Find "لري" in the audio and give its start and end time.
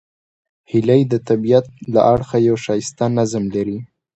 3.55-3.77